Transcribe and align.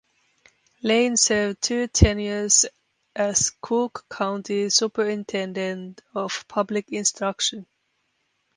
Lane 0.81 1.15
served 1.15 1.61
two 1.61 1.85
tenures 1.87 2.65
as 3.15 3.51
Cook 3.61 4.03
County 4.09 4.67
superintendent 4.71 6.01
of 6.15 6.43
public 6.47 6.91
instruction. 6.91 7.67